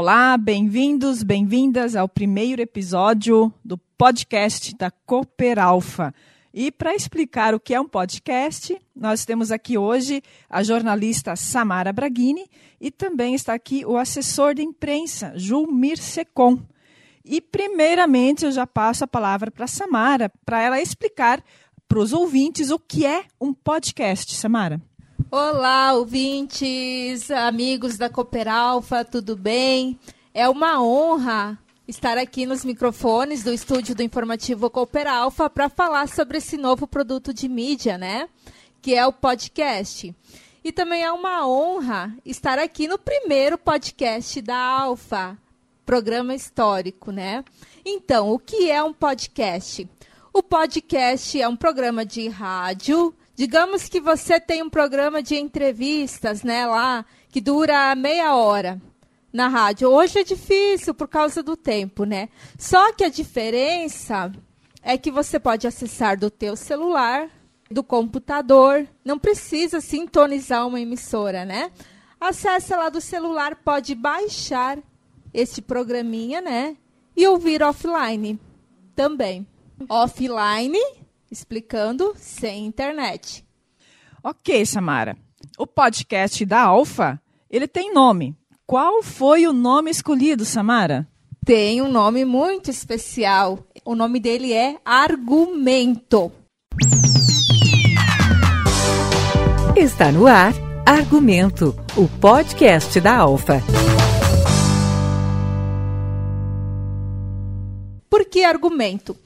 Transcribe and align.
Olá, 0.00 0.36
bem-vindos, 0.36 1.24
bem-vindas 1.24 1.96
ao 1.96 2.08
primeiro 2.08 2.62
episódio 2.62 3.52
do 3.64 3.76
podcast 3.76 4.72
da 4.76 4.92
Cooper 4.92 5.58
Alpha. 5.58 6.14
E 6.54 6.70
para 6.70 6.94
explicar 6.94 7.52
o 7.52 7.58
que 7.58 7.74
é 7.74 7.80
um 7.80 7.88
podcast, 7.88 8.80
nós 8.94 9.24
temos 9.24 9.50
aqui 9.50 9.76
hoje 9.76 10.22
a 10.48 10.62
jornalista 10.62 11.34
Samara 11.34 11.92
Braghini 11.92 12.48
e 12.80 12.92
também 12.92 13.34
está 13.34 13.54
aqui 13.54 13.84
o 13.84 13.96
assessor 13.96 14.54
de 14.54 14.62
imprensa, 14.62 15.32
Julmir 15.34 15.98
Secom. 16.00 16.60
E 17.24 17.40
primeiramente 17.40 18.44
eu 18.44 18.52
já 18.52 18.68
passo 18.68 19.02
a 19.02 19.08
palavra 19.08 19.50
para 19.50 19.66
Samara 19.66 20.30
para 20.46 20.62
ela 20.62 20.80
explicar 20.80 21.42
para 21.88 21.98
os 21.98 22.12
ouvintes 22.12 22.70
o 22.70 22.78
que 22.78 23.04
é 23.04 23.24
um 23.40 23.52
podcast, 23.52 24.32
Samara. 24.36 24.80
Olá, 25.30 25.92
ouvintes, 25.92 27.30
amigos 27.30 27.98
da 27.98 28.08
Cooper 28.08 28.48
Alpha, 28.48 29.04
tudo 29.04 29.36
bem? 29.36 30.00
É 30.32 30.48
uma 30.48 30.82
honra 30.82 31.58
estar 31.86 32.16
aqui 32.16 32.46
nos 32.46 32.64
microfones 32.64 33.44
do 33.44 33.52
estúdio 33.52 33.94
do 33.94 34.02
informativo 34.02 34.70
Cooper 34.70 35.06
Alpha 35.06 35.50
para 35.50 35.68
falar 35.68 36.08
sobre 36.08 36.38
esse 36.38 36.56
novo 36.56 36.86
produto 36.86 37.34
de 37.34 37.46
mídia, 37.46 37.98
né? 37.98 38.26
Que 38.80 38.94
é 38.94 39.06
o 39.06 39.12
podcast. 39.12 40.16
E 40.64 40.72
também 40.72 41.04
é 41.04 41.12
uma 41.12 41.46
honra 41.46 42.16
estar 42.24 42.58
aqui 42.58 42.88
no 42.88 42.98
primeiro 42.98 43.58
podcast 43.58 44.40
da 44.40 44.56
Alpha, 44.56 45.36
programa 45.84 46.34
histórico, 46.34 47.12
né? 47.12 47.44
Então, 47.84 48.32
o 48.32 48.38
que 48.38 48.70
é 48.70 48.82
um 48.82 48.94
podcast? 48.94 49.86
O 50.32 50.42
podcast 50.42 51.38
é 51.38 51.46
um 51.46 51.56
programa 51.56 52.06
de 52.06 52.28
rádio 52.28 53.14
Digamos 53.38 53.88
que 53.88 54.00
você 54.00 54.40
tem 54.40 54.64
um 54.64 54.68
programa 54.68 55.22
de 55.22 55.36
entrevistas, 55.36 56.42
né, 56.42 56.66
lá, 56.66 57.06
que 57.28 57.40
dura 57.40 57.94
meia 57.94 58.34
hora 58.34 58.82
na 59.32 59.46
rádio. 59.46 59.88
Hoje 59.88 60.18
é 60.18 60.24
difícil 60.24 60.92
por 60.92 61.06
causa 61.06 61.40
do 61.40 61.56
tempo, 61.56 62.02
né? 62.02 62.30
Só 62.58 62.92
que 62.92 63.04
a 63.04 63.08
diferença 63.08 64.32
é 64.82 64.98
que 64.98 65.08
você 65.08 65.38
pode 65.38 65.68
acessar 65.68 66.18
do 66.18 66.32
teu 66.32 66.56
celular, 66.56 67.30
do 67.70 67.84
computador, 67.84 68.88
não 69.04 69.20
precisa 69.20 69.80
sintonizar 69.80 70.66
uma 70.66 70.80
emissora, 70.80 71.44
né? 71.44 71.70
Acesse 72.20 72.74
lá 72.74 72.88
do 72.88 73.00
celular, 73.00 73.54
pode 73.54 73.94
baixar 73.94 74.80
esse 75.32 75.62
programinha, 75.62 76.40
né? 76.40 76.76
E 77.16 77.24
ouvir 77.28 77.62
offline 77.62 78.36
também. 78.96 79.46
Offline 79.88 80.97
explicando 81.30 82.14
sem 82.16 82.66
internet. 82.66 83.44
Ok, 84.22 84.64
Samara. 84.66 85.16
O 85.56 85.66
podcast 85.66 86.44
da 86.44 86.62
Alfa, 86.62 87.20
ele 87.50 87.68
tem 87.68 87.92
nome. 87.92 88.36
Qual 88.66 89.02
foi 89.02 89.46
o 89.46 89.52
nome 89.52 89.90
escolhido, 89.90 90.44
Samara? 90.44 91.08
Tem 91.44 91.80
um 91.80 91.90
nome 91.90 92.24
muito 92.24 92.70
especial. 92.70 93.58
O 93.84 93.94
nome 93.94 94.20
dele 94.20 94.52
é 94.52 94.76
Argumento. 94.84 96.30
Está 99.76 100.10
no 100.12 100.26
ar 100.26 100.52
Argumento, 100.84 101.74
o 101.96 102.08
podcast 102.18 102.98
da 103.00 103.18
Alfa. 103.18 103.62
Por 108.08 108.24
que 108.24 108.42
argumento? 108.42 109.16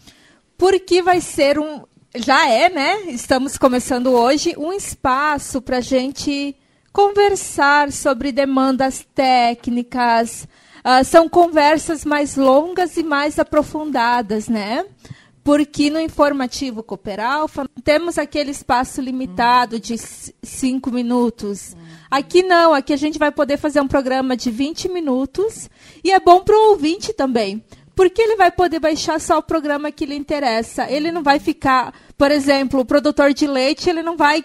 Porque 0.59 1.01
vai 1.03 1.21
ser 1.21 1.59
um 1.59 1.85
já 2.15 2.49
é, 2.49 2.69
né? 2.69 3.03
Estamos 3.09 3.57
começando 3.57 4.09
hoje 4.09 4.55
um 4.59 4.73
espaço 4.73 5.63
para 5.63 5.79
a 5.79 5.81
gente 5.81 6.55
conversar 6.93 7.91
sobre 7.91 8.31
demandas 8.31 9.07
técnicas. 9.15 10.47
Uh, 10.85 11.05
são 11.05 11.29
conversas 11.29 12.05
mais 12.05 12.37
longas 12.37 12.97
e 12.97 13.03
mais 13.03 13.39
aprofundadas, 13.39 14.47
né? 14.49 14.85
Porque 15.43 15.91
no 15.91 15.99
informativo 15.99 16.83
Cooper 16.83 17.19
Alpha 17.19 17.65
temos 17.83 18.19
aquele 18.19 18.51
espaço 18.51 19.01
limitado 19.01 19.81
de 19.81 19.97
cinco 20.43 20.91
minutos. 20.91 21.75
Aqui 22.11 22.43
não, 22.43 22.75
aqui 22.75 22.93
a 22.93 22.97
gente 22.97 23.19
vai 23.19 23.33
poder 23.33 23.57
fazer 23.57 23.81
um 23.81 23.89
programa 23.89 24.37
de 24.37 24.51
20 24.51 24.89
minutos 24.89 25.69
e 26.05 26.13
é 26.13 26.21
bom 26.21 26.41
para 26.41 26.55
o 26.55 26.71
ouvinte 26.71 27.13
também, 27.13 27.65
porque 27.95 28.23
ele 28.23 28.37
vai 28.37 28.51
poder 28.51 28.81
baixar 28.81 29.21
só 29.21 29.39
o 29.39 29.43
programa 29.43 29.93
que 29.93 30.07
lhe 30.07 30.15
interessa. 30.15 30.91
Ele 30.91 31.13
não 31.13 31.23
vai 31.23 31.39
ficar, 31.39 31.95
por 32.17 32.31
exemplo, 32.31 32.81
o 32.81 32.85
produtor 32.85 33.33
de 33.33 33.47
leite, 33.47 33.89
ele 33.89 34.03
não 34.03 34.17
vai, 34.17 34.45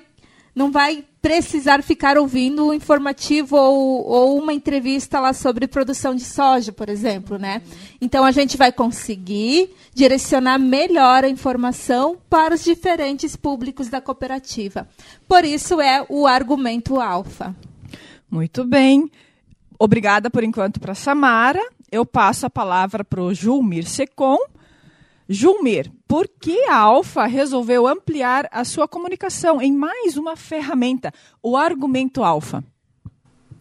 não 0.54 0.72
vai 0.72 1.06
precisar 1.22 1.84
ficar 1.84 2.18
ouvindo 2.18 2.68
um 2.68 2.74
informativo 2.74 3.58
ou, 3.58 4.08
ou 4.08 4.38
uma 4.40 4.54
entrevista 4.54 5.20
lá 5.20 5.34
sobre 5.34 5.68
produção 5.68 6.16
de 6.16 6.24
soja, 6.24 6.72
por 6.72 6.90
exemplo, 6.90 7.38
né? 7.38 7.62
Então 8.00 8.24
a 8.24 8.32
gente 8.32 8.56
vai 8.56 8.72
conseguir 8.72 9.74
direcionar 9.94 10.58
melhor 10.58 11.24
a 11.26 11.30
informação 11.30 12.18
para 12.30 12.54
os 12.54 12.64
diferentes 12.64 13.36
públicos 13.36 13.90
da 13.90 14.00
cooperativa. 14.00 14.88
Por 15.28 15.44
isso 15.44 15.82
é 15.82 16.06
o 16.08 16.26
argumento 16.26 17.00
alfa. 17.00 17.56
Muito 18.30 18.64
bem. 18.64 19.12
Obrigada 19.80 20.30
por 20.30 20.44
enquanto 20.44 20.80
para 20.80 20.96
Samara 20.96 21.62
eu 21.92 22.06
passo 22.06 22.46
a 22.46 22.50
palavra 22.50 23.04
para 23.04 23.22
o 23.22 23.34
Julmir 23.34 23.88
Secom. 23.88 24.38
Julmir, 25.30 25.92
por 26.08 26.28
que 26.28 26.64
a 26.64 26.76
Alfa 26.76 27.26
resolveu 27.26 27.88
ampliar 27.88 28.48
a 28.52 28.64
sua 28.64 28.88
comunicação 28.88 29.62
em 29.62 29.74
mais 29.74 30.16
uma 30.16 30.36
ferramenta, 30.36 31.14
o 31.42 31.58
argumento 31.58 32.24
Alfa? 32.24 32.64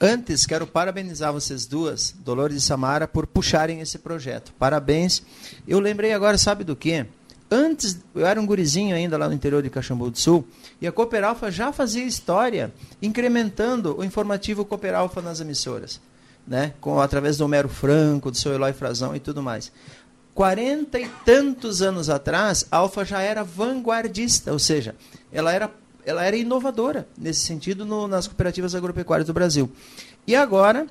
Antes, 0.00 0.44
quero 0.44 0.66
parabenizar 0.66 1.32
vocês 1.32 1.66
duas, 1.66 2.14
Dolores 2.18 2.56
e 2.56 2.60
Samara, 2.60 3.08
por 3.08 3.26
puxarem 3.26 3.80
esse 3.80 3.98
projeto. 3.98 4.52
Parabéns. 4.58 5.22
Eu 5.66 5.80
lembrei 5.80 6.12
agora, 6.12 6.36
sabe 6.36 6.64
do 6.64 6.76
quê? 6.76 7.06
Antes, 7.50 7.98
eu 8.14 8.26
era 8.26 8.40
um 8.40 8.46
gurizinho 8.46 8.94
ainda 8.94 9.16
lá 9.16 9.28
no 9.28 9.34
interior 9.34 9.62
de 9.62 9.70
Caxambu 9.70 10.10
do 10.10 10.18
Sul, 10.18 10.46
e 10.80 10.86
a 10.86 10.92
Cooper 10.92 11.24
Alfa 11.24 11.50
já 11.50 11.72
fazia 11.72 12.04
história, 12.04 12.72
incrementando 13.00 13.96
o 13.98 14.04
informativo 14.04 14.64
Cooper 14.64 14.94
Alfa 14.94 15.22
nas 15.22 15.40
emissoras 15.40 16.00
né? 16.46 16.72
Com, 16.80 17.00
através 17.00 17.36
do 17.36 17.44
Homero 17.44 17.68
Franco, 17.68 18.30
do 18.30 18.36
seu 18.36 18.52
Eloy 18.52 18.72
Frazão 18.72 19.14
e 19.16 19.20
tudo 19.20 19.42
mais. 19.42 19.72
Quarenta 20.34 20.98
e 21.00 21.08
tantos 21.24 21.80
anos 21.80 22.10
atrás, 22.10 22.66
a 22.70 22.76
Alfa 22.76 23.04
já 23.04 23.20
era 23.20 23.42
vanguardista, 23.42 24.52
ou 24.52 24.58
seja, 24.58 24.94
ela 25.32 25.52
era, 25.52 25.70
ela 26.04 26.22
era 26.24 26.36
inovadora 26.36 27.08
nesse 27.16 27.40
sentido 27.40 27.86
no, 27.86 28.06
nas 28.06 28.26
cooperativas 28.26 28.74
agropecuárias 28.74 29.26
do 29.26 29.32
Brasil. 29.32 29.70
E 30.26 30.36
agora, 30.36 30.86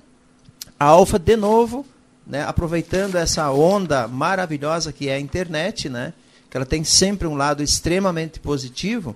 a 0.80 0.86
Alfa, 0.86 1.20
de 1.20 1.36
novo, 1.36 1.86
né, 2.26 2.44
aproveitando 2.44 3.16
essa 3.16 3.52
onda 3.52 4.08
maravilhosa 4.08 4.92
que 4.92 5.10
é 5.10 5.16
a 5.16 5.20
internet, 5.20 5.90
né, 5.90 6.14
que 6.50 6.58
ela 6.58 6.66
tem 6.66 6.84
sempre 6.84 7.28
um 7.28 7.36
lado 7.36 7.62
extremamente 7.62 8.40
positivo, 8.40 9.16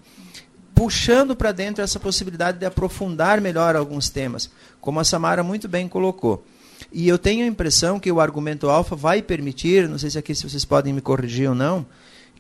puxando 0.80 1.36
para 1.36 1.52
dentro 1.52 1.84
essa 1.84 2.00
possibilidade 2.00 2.58
de 2.58 2.66
aprofundar 2.66 3.42
melhor 3.42 3.76
alguns 3.76 4.08
temas, 4.08 4.50
como 4.80 4.98
a 4.98 5.04
Samara 5.04 5.44
muito 5.44 5.68
bem 5.68 5.90
colocou. 5.90 6.46
E 6.90 7.06
eu 7.06 7.18
tenho 7.18 7.44
a 7.44 7.48
impressão 7.48 8.00
que 8.00 8.10
o 8.10 8.22
argumento 8.22 8.70
alfa 8.70 8.96
vai 8.96 9.22
permitir, 9.22 9.90
não 9.90 9.98
sei 9.98 10.10
se 10.10 10.18
aqui 10.18 10.34
se 10.34 10.50
vocês 10.50 10.64
podem 10.64 10.94
me 10.94 11.02
corrigir 11.02 11.50
ou 11.50 11.54
não, 11.54 11.86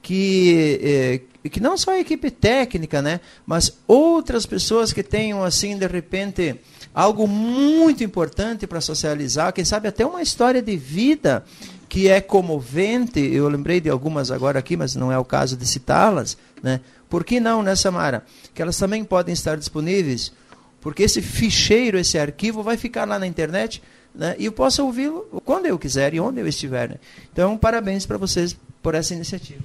que, 0.01 0.79
eh, 0.81 1.49
que 1.49 1.59
não 1.59 1.77
só 1.77 1.91
a 1.91 1.99
equipe 1.99 2.31
técnica, 2.31 3.01
né, 3.01 3.19
mas 3.45 3.77
outras 3.85 4.45
pessoas 4.45 4.93
que 4.93 5.03
tenham 5.03 5.43
assim 5.43 5.77
de 5.77 5.85
repente 5.85 6.55
algo 6.95 7.27
muito 7.27 8.05
importante 8.05 8.65
para 8.65 8.79
socializar, 8.79 9.51
quem 9.51 9.65
sabe 9.65 9.89
até 9.89 10.05
uma 10.05 10.21
história 10.21 10.61
de 10.61 10.77
vida 10.77 11.43
que 11.89 12.07
é 12.07 12.21
comovente. 12.21 13.19
Eu 13.19 13.49
lembrei 13.49 13.81
de 13.81 13.89
algumas 13.89 14.31
agora 14.31 14.59
aqui, 14.59 14.77
mas 14.77 14.95
não 14.95 15.11
é 15.11 15.17
o 15.17 15.25
caso 15.25 15.57
de 15.57 15.65
citá-las, 15.65 16.37
né? 16.61 16.79
Por 17.09 17.23
que 17.23 17.39
não, 17.39 17.63
né, 17.63 17.75
Samara? 17.75 18.23
Que 18.53 18.61
elas 18.61 18.77
também 18.77 19.03
podem 19.03 19.33
estar 19.33 19.57
disponíveis, 19.57 20.31
porque 20.79 21.03
esse 21.03 21.21
ficheiro, 21.21 21.97
esse 21.97 22.17
arquivo 22.17 22.61
vai 22.61 22.77
ficar 22.77 23.05
lá 23.05 23.17
na 23.17 23.25
internet 23.25 23.81
né, 24.13 24.35
e 24.37 24.45
eu 24.45 24.51
posso 24.51 24.83
ouvi-lo 24.85 25.41
quando 25.43 25.65
eu 25.65 25.77
quiser 25.77 26.13
e 26.13 26.19
onde 26.19 26.39
eu 26.39 26.47
estiver. 26.47 26.89
Né? 26.89 26.95
Então, 27.31 27.57
parabéns 27.57 28.05
para 28.05 28.17
vocês 28.17 28.55
por 28.81 28.95
essa 28.95 29.13
iniciativa. 29.13 29.61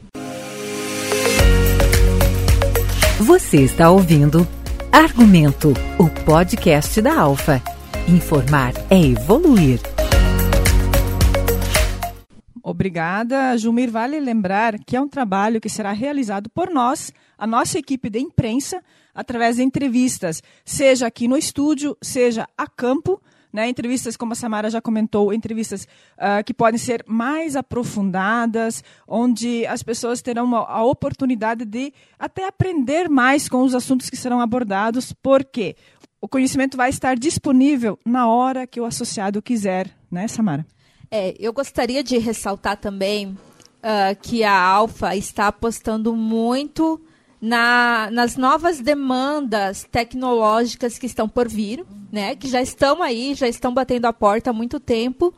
Você 3.21 3.59
está 3.59 3.91
ouvindo 3.91 4.47
Argumento, 4.91 5.73
o 5.99 6.09
podcast 6.25 7.01
da 7.01 7.19
Alfa. 7.19 7.61
Informar 8.07 8.75
é 8.91 9.01
evoluir. 9.01 9.94
Obrigada, 12.85 13.57
Jumir. 13.57 13.91
Vale 13.91 14.21
lembrar 14.21 14.79
que 14.79 14.95
é 14.95 15.01
um 15.01 15.09
trabalho 15.09 15.59
que 15.59 15.71
será 15.71 15.91
realizado 15.93 16.51
por 16.51 16.69
nós, 16.69 17.15
a 17.39 17.47
nossa 17.47 17.79
equipe 17.79 18.11
de 18.11 18.19
imprensa, 18.19 18.83
através 19.15 19.57
de 19.57 19.63
entrevistas, 19.63 20.43
seja 20.67 21.07
aqui 21.07 21.27
no 21.27 21.35
estúdio, 21.35 21.97
seja 22.03 22.47
a 22.59 22.67
campo, 22.67 23.23
né, 23.51 23.71
entrevistas, 23.71 24.19
como 24.19 24.35
a 24.35 24.37
Samara 24.37 24.69
já 24.69 24.83
comentou, 24.83 25.33
entrevistas 25.33 25.89
uh, 26.19 26.45
que 26.45 26.53
podem 26.53 26.77
ser 26.77 27.03
mais 27.09 27.57
aprofundadas, 27.57 28.85
onde 29.09 29.65
as 29.65 29.83
pessoas 29.83 30.21
terão 30.21 30.45
uma, 30.45 30.67
a 30.67 30.85
oportunidade 30.85 31.65
de 31.65 31.91
até 32.19 32.47
aprender 32.47 33.09
mais 33.09 33.49
com 33.49 33.63
os 33.63 33.75
assuntos 33.75 34.11
que 34.11 34.17
serão 34.17 34.43
abordados, 34.43 35.11
porque 35.23 35.75
o 36.21 36.29
conhecimento 36.29 36.77
vai 36.77 36.91
estar 36.91 37.17
disponível 37.17 37.99
na 38.05 38.29
hora 38.29 38.67
que 38.67 38.79
o 38.79 38.85
associado 38.85 39.41
quiser 39.41 39.91
né, 40.15 40.29
Samara? 40.29 40.65
É, 41.17 41.33
eu 41.39 41.53
gostaria 41.53 42.03
de 42.03 42.19
ressaltar 42.19 42.77
também 42.77 43.29
uh, 43.29 44.21
que 44.21 44.43
a 44.43 44.53
Alfa 44.53 45.15
está 45.15 45.47
apostando 45.47 46.13
muito 46.17 47.01
na, 47.41 48.09
nas 48.11 48.37
novas 48.37 48.81
demandas 48.81 49.85
tecnológicas 49.85 50.99
que 50.99 51.07
estão 51.07 51.29
por 51.29 51.49
vir, 51.49 51.87
né? 52.11 52.35
Que 52.35 52.49
já 52.49 52.61
estão 52.61 53.01
aí, 53.01 53.33
já 53.37 53.47
estão 53.47 53.73
batendo 53.73 54.07
a 54.07 54.13
porta 54.13 54.51
há 54.51 54.53
muito 54.53 54.81
tempo. 54.81 55.33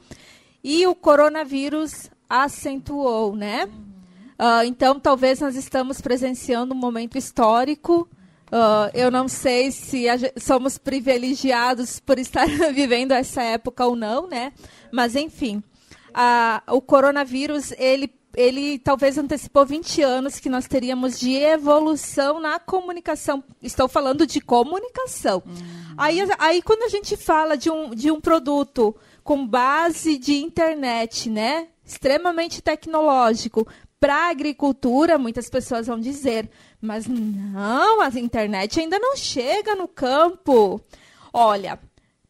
E 0.65 0.87
o 0.87 0.95
coronavírus 0.95 2.11
acentuou, 2.27 3.37
né? 3.37 3.67
Uh, 4.39 4.65
então, 4.65 4.99
talvez 4.99 5.41
nós 5.41 5.57
estamos 5.57 6.01
presenciando 6.01 6.73
um 6.73 6.79
momento 6.79 7.19
histórico. 7.19 8.09
Uh, 8.47 8.91
eu 8.95 9.11
não 9.11 9.27
sei 9.27 9.73
se 9.73 10.07
somos 10.39 10.79
privilegiados 10.79 11.99
por 11.99 12.19
estar 12.19 12.47
vivendo 12.73 13.13
essa 13.13 13.43
época 13.43 13.85
ou 13.85 13.97
não, 13.97 14.29
né? 14.29 14.53
Mas, 14.93 15.17
enfim, 15.17 15.63
o 16.69 16.81
coronavírus, 16.81 17.73
ele 17.73 18.11
ele 18.37 18.79
talvez 18.79 19.17
antecipou 19.17 19.65
20 19.65 20.03
anos 20.03 20.39
que 20.39 20.51
nós 20.51 20.67
teríamos 20.67 21.19
de 21.19 21.35
evolução 21.35 22.39
na 22.39 22.59
comunicação. 22.59 23.43
Estou 23.63 23.89
falando 23.89 24.27
de 24.27 24.43
comunicação. 24.43 25.43
Uhum. 25.47 25.95
Aí, 25.97 26.19
aí, 26.39 26.61
quando 26.61 26.83
a 26.83 26.89
gente 26.89 27.17
fala 27.17 27.57
de 27.57 27.71
um, 27.71 27.95
de 27.95 28.11
um 28.11 28.21
produto 28.21 28.95
com 29.25 29.47
base 29.47 30.19
de 30.19 30.35
internet, 30.35 31.31
né? 31.31 31.69
Extremamente 31.83 32.61
tecnológico, 32.61 33.67
para 34.07 34.27
a 34.27 34.31
agricultura, 34.31 35.19
muitas 35.19 35.51
pessoas 35.51 35.89
vão 35.89 35.99
dizer, 35.99 36.49
mas 36.81 37.09
não, 37.09 38.01
a 38.01 38.09
internet 38.11 38.79
ainda 38.79 39.01
não 39.01 39.17
chega 39.17 39.75
no 39.75 39.89
campo. 39.89 40.81
Olha, 41.33 41.77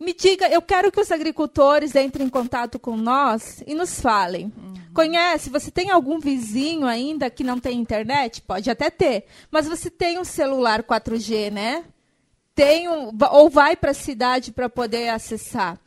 me 0.01 0.15
diga, 0.15 0.49
eu 0.49 0.63
quero 0.63 0.91
que 0.91 0.99
os 0.99 1.13
agricultores 1.13 1.95
entrem 1.95 2.29
em 2.29 2.31
contato 2.31 2.79
com 2.79 2.97
nós 2.97 3.63
e 3.67 3.75
nos 3.75 4.01
falem. 4.01 4.51
Uhum. 4.57 4.75
Conhece? 4.95 5.51
Você 5.51 5.71
tem 5.71 5.91
algum 5.91 6.19
vizinho 6.19 6.87
ainda 6.87 7.29
que 7.29 7.45
não 7.45 7.61
tem 7.61 7.79
internet? 7.79 8.41
Pode 8.41 8.71
até 8.71 8.89
ter, 8.89 9.27
mas 9.51 9.69
você 9.69 9.91
tem 9.91 10.19
um 10.19 10.25
celular 10.25 10.83
4G, 10.83 11.51
né? 11.53 11.85
Tem 12.55 12.89
um, 12.89 13.11
ou 13.33 13.51
vai 13.51 13.77
para 13.77 13.91
a 13.91 13.95
cidade 13.95 14.51
para 14.51 14.71
poder 14.71 15.11
acessar. 15.11 15.79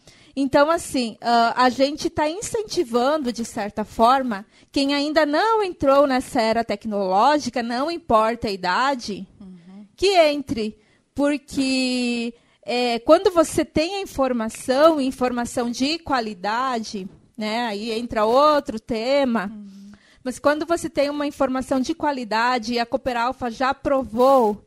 Então, 0.42 0.72
assim, 0.72 1.18
uh, 1.22 1.52
a 1.54 1.70
gente 1.70 2.08
está 2.08 2.30
incentivando, 2.30 3.34
de 3.34 3.44
certa 3.44 3.84
forma, 3.84 4.46
quem 4.72 4.94
ainda 4.94 5.26
não 5.26 5.62
entrou 5.62 6.08
nessa 6.08 6.42
era 6.42 6.64
tecnológica, 6.64 7.62
não 7.62 7.92
importa 7.92 8.48
a 8.48 8.52
idade, 8.52 9.28
uhum. 9.38 9.86
que 9.98 10.18
entre. 10.18 10.80
Porque 11.14 12.34
é, 12.64 13.00
quando 13.00 13.30
você 13.32 13.66
tem 13.66 13.96
a 13.96 14.02
informação, 14.02 15.02
informação 15.02 15.70
de 15.70 16.00
qualidade, 16.00 17.06
né, 17.38 17.68
aí 17.68 17.92
entra 17.92 18.24
outro 18.24 18.80
tema. 18.80 19.52
Uhum. 19.54 19.92
Mas 20.24 20.40
quando 20.40 20.66
você 20.66 20.90
tem 20.90 21.10
uma 21.10 21.28
informação 21.28 21.82
de 21.82 21.94
qualidade, 21.94 22.76
e 22.76 22.80
a 22.80 22.86
Cooperalfa 22.86 23.52
já 23.52 23.74
provou 23.74 24.66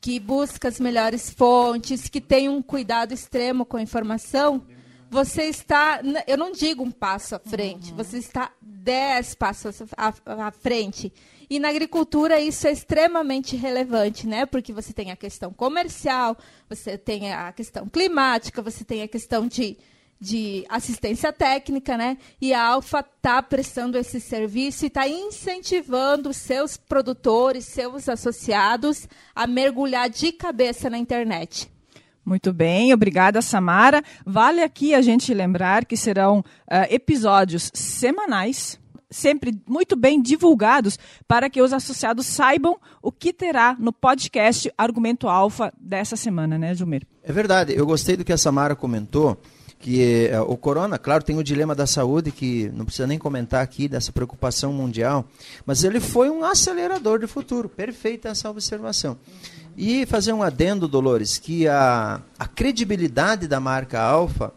que 0.00 0.20
busca 0.20 0.68
as 0.68 0.78
melhores 0.78 1.30
fontes, 1.30 2.08
que 2.08 2.20
tem 2.20 2.48
um 2.48 2.62
cuidado 2.62 3.12
extremo 3.12 3.66
com 3.66 3.76
a 3.76 3.82
informação, 3.82 4.64
você 5.10 5.42
está, 5.46 6.00
eu 6.24 6.38
não 6.38 6.52
digo 6.52 6.84
um 6.84 6.90
passo 6.90 7.34
à 7.34 7.38
frente, 7.40 7.90
uhum. 7.90 7.96
você 7.96 8.18
está 8.18 8.52
dez 8.62 9.34
passos 9.34 9.82
à, 9.96 10.14
à, 10.24 10.50
frente. 10.52 11.12
E 11.50 11.58
na 11.58 11.68
agricultura 11.68 12.40
isso 12.40 12.68
é 12.68 12.72
extremamente 12.72 13.56
relevante, 13.56 14.24
né? 14.24 14.46
Porque 14.46 14.72
você 14.72 14.92
tem 14.92 15.10
a 15.10 15.16
questão 15.16 15.52
comercial, 15.52 16.36
você 16.68 16.96
tem 16.96 17.32
a 17.32 17.52
questão 17.52 17.88
climática, 17.88 18.62
você 18.62 18.84
tem 18.84 19.02
a 19.02 19.08
questão 19.08 19.48
de, 19.48 19.76
de 20.20 20.64
assistência 20.68 21.32
técnica, 21.32 21.98
né? 21.98 22.16
E 22.40 22.54
a 22.54 22.64
Alfa 22.64 23.00
está 23.00 23.42
prestando 23.42 23.98
esse 23.98 24.20
serviço 24.20 24.84
e 24.84 24.86
está 24.86 25.08
incentivando 25.08 26.32
seus 26.32 26.76
produtores, 26.76 27.64
seus 27.64 28.08
associados 28.08 29.08
a 29.34 29.44
mergulhar 29.44 30.08
de 30.08 30.30
cabeça 30.30 30.88
na 30.88 30.98
internet. 30.98 31.68
Muito 32.30 32.52
bem, 32.52 32.94
obrigada, 32.94 33.42
Samara. 33.42 34.04
Vale 34.24 34.62
aqui 34.62 34.94
a 34.94 35.02
gente 35.02 35.34
lembrar 35.34 35.84
que 35.84 35.96
serão 35.96 36.38
uh, 36.38 36.86
episódios 36.88 37.72
semanais, 37.74 38.78
sempre 39.10 39.52
muito 39.66 39.96
bem 39.96 40.22
divulgados, 40.22 40.96
para 41.26 41.50
que 41.50 41.60
os 41.60 41.72
associados 41.72 42.26
saibam 42.26 42.78
o 43.02 43.10
que 43.10 43.32
terá 43.32 43.74
no 43.80 43.92
podcast 43.92 44.72
Argumento 44.78 45.26
Alfa 45.26 45.72
dessa 45.76 46.14
semana, 46.14 46.56
né, 46.56 46.72
Jumir? 46.72 47.04
É 47.24 47.32
verdade, 47.32 47.74
eu 47.76 47.84
gostei 47.84 48.16
do 48.16 48.24
que 48.24 48.32
a 48.32 48.38
Samara 48.38 48.76
comentou 48.76 49.36
que 49.80 50.28
é, 50.28 50.38
o 50.38 50.58
corona, 50.58 50.98
claro, 50.98 51.24
tem 51.24 51.38
o 51.38 51.42
dilema 51.42 51.74
da 51.74 51.86
saúde, 51.86 52.30
que 52.30 52.70
não 52.74 52.84
precisa 52.84 53.06
nem 53.06 53.18
comentar 53.18 53.62
aqui, 53.62 53.88
dessa 53.88 54.12
preocupação 54.12 54.74
mundial, 54.74 55.24
mas 55.64 55.82
ele 55.82 55.98
foi 56.00 56.28
um 56.28 56.44
acelerador 56.44 57.18
de 57.18 57.26
futuro. 57.26 57.66
Perfeita 57.66 58.28
essa 58.28 58.50
observação. 58.50 59.16
E 59.76 60.04
fazer 60.06 60.32
um 60.32 60.42
adendo, 60.42 60.88
Dolores, 60.88 61.38
que 61.38 61.66
a, 61.66 62.20
a 62.38 62.46
credibilidade 62.46 63.46
da 63.46 63.60
marca 63.60 64.00
Alfa 64.00 64.52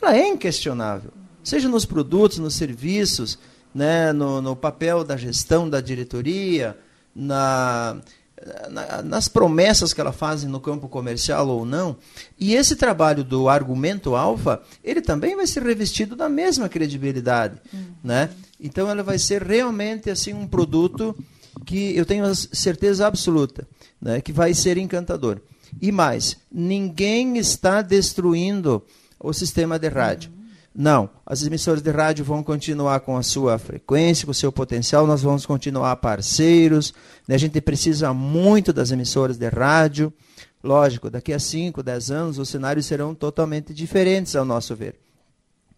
ela 0.00 0.16
é 0.16 0.28
inquestionável. 0.28 1.12
Seja 1.44 1.68
nos 1.68 1.84
produtos, 1.84 2.38
nos 2.38 2.54
serviços, 2.54 3.38
né, 3.74 4.12
no, 4.12 4.42
no 4.42 4.56
papel 4.56 5.04
da 5.04 5.16
gestão 5.16 5.68
da 5.68 5.80
diretoria, 5.80 6.76
na, 7.14 7.96
na, 8.70 9.02
nas 9.02 9.28
promessas 9.28 9.92
que 9.92 10.00
ela 10.00 10.12
faz 10.12 10.44
no 10.44 10.60
campo 10.60 10.88
comercial 10.88 11.48
ou 11.48 11.64
não. 11.64 11.96
E 12.38 12.54
esse 12.54 12.76
trabalho 12.76 13.22
do 13.22 13.48
argumento 13.48 14.14
alfa, 14.14 14.60
ele 14.82 15.00
também 15.00 15.36
vai 15.36 15.46
ser 15.46 15.62
revestido 15.62 16.16
da 16.16 16.28
mesma 16.28 16.68
credibilidade, 16.68 17.60
uhum. 17.72 17.92
né? 18.02 18.30
Então 18.60 18.88
ela 18.88 19.02
vai 19.02 19.18
ser 19.18 19.42
realmente 19.42 20.10
assim 20.10 20.32
um 20.32 20.46
produto 20.46 21.16
que 21.64 21.96
eu 21.96 22.04
tenho 22.04 22.34
certeza 22.34 23.06
absoluta, 23.06 23.66
né, 24.00 24.20
que 24.20 24.32
vai 24.32 24.54
ser 24.54 24.78
encantador. 24.78 25.40
E 25.80 25.90
mais, 25.90 26.36
ninguém 26.50 27.38
está 27.38 27.82
destruindo 27.82 28.82
o 29.18 29.32
sistema 29.32 29.78
de 29.78 29.88
rádio. 29.88 30.30
Não, 30.74 31.10
as 31.26 31.44
emissoras 31.44 31.82
de 31.82 31.90
rádio 31.90 32.24
vão 32.24 32.42
continuar 32.42 33.00
com 33.00 33.16
a 33.16 33.22
sua 33.22 33.58
frequência, 33.58 34.24
com 34.24 34.32
o 34.32 34.34
seu 34.34 34.50
potencial, 34.50 35.06
nós 35.06 35.22
vamos 35.22 35.44
continuar 35.44 35.94
parceiros. 35.96 36.94
Né? 37.28 37.34
A 37.34 37.38
gente 37.38 37.60
precisa 37.60 38.12
muito 38.14 38.72
das 38.72 38.90
emissoras 38.90 39.36
de 39.36 39.48
rádio. 39.48 40.12
Lógico, 40.64 41.10
daqui 41.10 41.32
a 41.32 41.38
5, 41.38 41.82
10 41.82 42.10
anos 42.10 42.38
os 42.38 42.48
cenários 42.48 42.86
serão 42.86 43.14
totalmente 43.14 43.74
diferentes, 43.74 44.34
ao 44.34 44.46
nosso 44.46 44.74
ver. 44.74 44.96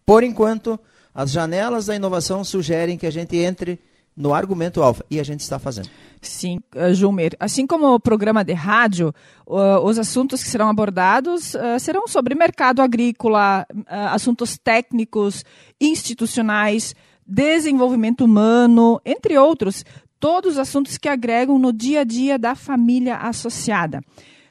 Por 0.05 0.23
enquanto, 0.23 0.79
as 1.13 1.31
janelas 1.31 1.87
da 1.87 1.95
inovação 1.95 2.43
sugerem 2.43 2.97
que 2.97 3.07
a 3.07 3.11
gente 3.11 3.35
entre 3.35 3.79
no 4.15 4.33
argumento 4.33 4.81
alfa 4.81 5.05
e 5.09 5.19
a 5.19 5.23
gente 5.23 5.41
está 5.41 5.59
fazendo. 5.59 5.89
Sim, 6.21 6.59
uh, 6.75 6.93
Jumer. 6.93 7.35
Assim 7.39 7.67
como 7.67 7.93
o 7.93 7.99
programa 7.99 8.43
de 8.43 8.53
rádio, 8.53 9.13
os 9.45 9.99
assuntos 9.99 10.41
que 10.41 10.49
serão 10.49 10.69
abordados 10.69 11.53
uh, 11.53 11.79
serão 11.79 12.07
sobre 12.07 12.33
mercado 12.33 12.81
agrícola, 12.81 13.65
assuntos 13.87 14.57
técnicos, 14.57 15.43
institucionais, 15.79 16.95
desenvolvimento 17.25 18.25
humano, 18.25 19.01
entre 19.05 19.37
outros, 19.37 19.83
todos 20.19 20.53
os 20.53 20.57
assuntos 20.59 20.97
que 20.97 21.09
agregam 21.09 21.59
no 21.59 21.73
dia 21.73 22.01
a 22.01 22.03
dia 22.03 22.39
da 22.39 22.55
família 22.55 23.17
associada. 23.17 24.01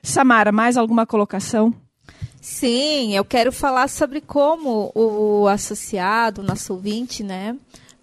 Samara, 0.02 0.52
mais 0.52 0.76
alguma 0.76 1.06
colocação? 1.06 1.74
Sim, 2.40 3.16
eu 3.16 3.24
quero 3.24 3.50
falar 3.50 3.88
sobre 3.88 4.20
como 4.20 4.92
o 4.94 5.48
associado, 5.48 6.42
o 6.42 6.44
nosso 6.44 6.74
ouvinte, 6.74 7.22
né, 7.22 7.56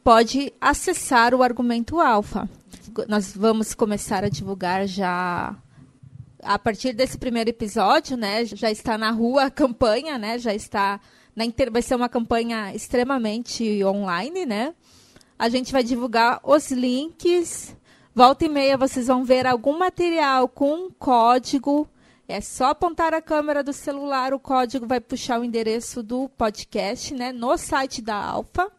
pode 0.03 0.53
acessar 0.59 1.33
o 1.33 1.43
argumento 1.43 1.99
alfa. 1.99 2.49
Nós 3.07 3.35
vamos 3.35 3.73
começar 3.73 4.23
a 4.23 4.29
divulgar 4.29 4.87
já 4.87 5.55
a 6.43 6.59
partir 6.59 6.93
desse 6.93 7.17
primeiro 7.17 7.49
episódio, 7.49 8.17
né? 8.17 8.45
Já 8.45 8.71
está 8.71 8.97
na 8.97 9.11
rua 9.11 9.45
a 9.45 9.51
campanha, 9.51 10.17
né? 10.17 10.39
Já 10.39 10.53
está 10.53 10.99
na 11.35 11.45
inter... 11.45 11.71
vai 11.71 11.81
ser 11.81 11.95
uma 11.95 12.09
campanha 12.09 12.73
extremamente 12.73 13.83
online, 13.83 14.45
né? 14.45 14.73
A 15.37 15.49
gente 15.49 15.71
vai 15.71 15.83
divulgar 15.83 16.39
os 16.43 16.71
links. 16.71 17.75
Volta 18.13 18.45
e 18.45 18.49
meia 18.49 18.77
vocês 18.77 19.07
vão 19.07 19.23
ver 19.23 19.47
algum 19.47 19.77
material 19.77 20.47
com 20.47 20.89
código. 20.91 21.87
É 22.27 22.41
só 22.41 22.67
apontar 22.67 23.13
a 23.13 23.21
câmera 23.21 23.63
do 23.63 23.73
celular, 23.73 24.33
o 24.33 24.39
código 24.39 24.87
vai 24.87 24.99
puxar 24.99 25.39
o 25.39 25.43
endereço 25.43 26.01
do 26.01 26.29
podcast, 26.29 27.13
né? 27.13 27.31
No 27.31 27.57
site 27.57 28.01
da 28.01 28.15
Alfa. 28.15 28.71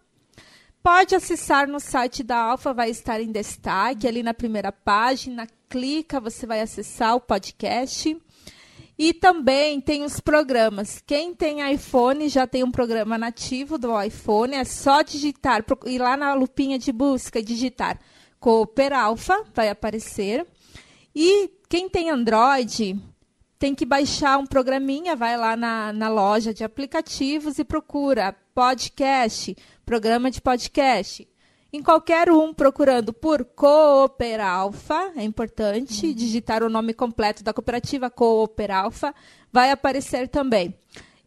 Pode 0.83 1.15
acessar 1.15 1.69
no 1.69 1.79
site 1.79 2.25
da 2.25 2.37
Alfa, 2.37 2.75
vai 2.75 2.91
estar 2.91 3.21
em 3.21 3.31
destaque 3.31 4.09
ali 4.09 4.21
na 4.21 4.35
primeira 4.35 4.73
página. 4.73 5.47
Clica, 5.69 6.19
você 6.19 6.45
vai 6.45 6.61
acessar 6.61 7.15
o 7.15 7.21
podcast. 7.21 8.21
E 8.99 9.15
também 9.15 9.81
tem 9.81 10.03
os 10.03 10.19
programas. 10.19 11.01
Quem 11.07 11.35
tem 11.35 11.73
iPhone 11.73 12.29
já 12.29 12.49
tem 12.49 12.65
um 12.65 12.71
programa 12.71 13.17
nativo 13.17 13.79
do 13.79 14.01
iPhone. 14.03 14.57
É 14.57 14.65
só 14.65 15.03
digitar, 15.03 15.65
ir 15.87 15.99
lá 16.01 16.17
na 16.17 16.35
lupinha 16.35 16.77
de 16.79 16.91
busca 16.91 17.39
e 17.39 17.45
digitar 17.45 18.01
Cooper 18.41 18.93
Alpha, 18.93 19.45
vai 19.55 19.69
aparecer. 19.69 20.45
E 21.15 21.49
quem 21.69 21.89
tem 21.89 22.11
Android, 22.11 23.01
tem 23.63 23.77
que 23.77 23.87
baixar 23.87 24.39
um 24.39 24.45
programinha, 24.45 25.15
vai 25.15 25.37
lá 25.37 25.57
na, 25.57 25.93
na 25.93 26.09
loja 26.09 26.53
de 26.53 26.65
aplicativos 26.65 27.61
e 27.61 27.65
procura 27.65 28.35
podcast, 28.53 29.57
programa 29.87 30.33
de 30.33 30.41
podcast. 30.41 31.29
Em 31.73 31.81
qualquer 31.81 32.29
um, 32.29 32.53
procurando 32.53 33.13
por 33.13 33.45
Cooperalfa, 33.45 35.13
é 35.15 35.23
importante 35.23 36.09
uhum. 36.09 36.13
digitar 36.13 36.65
o 36.65 36.69
nome 36.69 36.93
completo 36.93 37.45
da 37.45 37.55
cooperativa 37.55 38.11
Cooperalfa, 38.11 39.15
vai 39.53 39.71
aparecer 39.71 40.27
também. 40.27 40.75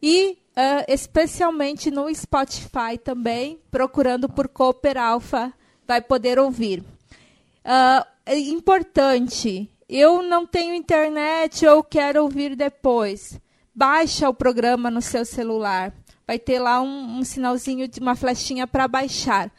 E 0.02 0.32
uh, 0.32 0.84
especialmente 0.88 1.90
no 1.90 2.14
Spotify 2.14 2.98
também, 3.02 3.58
procurando 3.70 4.28
por 4.28 4.46
Cooperalfa, 4.46 5.54
vai 5.88 6.02
poder 6.02 6.38
ouvir. 6.38 6.80
Uh, 6.80 8.06
é 8.26 8.38
importante, 8.38 9.70
eu 9.88 10.22
não 10.22 10.46
tenho 10.46 10.74
internet 10.74 11.66
ou 11.66 11.82
quero 11.82 12.22
ouvir 12.22 12.56
depois. 12.56 13.40
Baixa 13.74 14.28
o 14.28 14.34
programa 14.34 14.90
no 14.90 15.00
seu 15.00 15.24
celular. 15.24 15.92
Vai 16.26 16.38
ter 16.38 16.58
lá 16.58 16.80
um, 16.80 17.18
um 17.18 17.24
sinalzinho 17.24 17.86
de 17.86 18.00
uma 18.00 18.16
flechinha 18.16 18.66
para 18.66 18.88
baixar. 18.88 19.50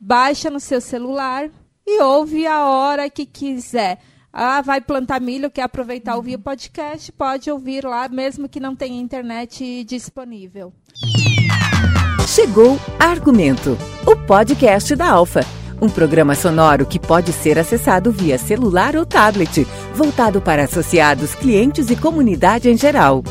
Baixa 0.00 0.50
no 0.50 0.58
seu 0.58 0.80
celular 0.80 1.48
e 1.86 2.02
ouve 2.02 2.46
a 2.46 2.66
hora 2.66 3.08
que 3.08 3.24
quiser. 3.24 4.00
Ah, 4.32 4.60
vai 4.60 4.80
plantar 4.80 5.20
milho, 5.20 5.50
quer 5.50 5.62
aproveitar 5.62 6.16
ouvir 6.16 6.36
o 6.36 6.40
podcast, 6.40 7.10
pode 7.12 7.50
ouvir 7.50 7.84
lá, 7.84 8.08
mesmo 8.08 8.48
que 8.48 8.60
não 8.60 8.76
tenha 8.76 9.00
internet 9.00 9.84
disponível. 9.84 10.72
Chegou 12.28 12.78
Argumento, 12.98 13.76
o 14.06 14.16
podcast 14.26 14.94
da 14.94 15.10
Alfa 15.10 15.59
um 15.80 15.88
programa 15.88 16.34
sonoro 16.34 16.86
que 16.86 16.98
pode 16.98 17.32
ser 17.32 17.58
acessado 17.58 18.10
via 18.12 18.38
celular 18.38 18.96
ou 18.96 19.06
tablet, 19.06 19.66
voltado 19.94 20.40
para 20.40 20.64
associados, 20.64 21.34
clientes 21.34 21.90
e 21.90 21.96
comunidade 21.96 22.68
em 22.70 22.76
geral. 22.76 23.22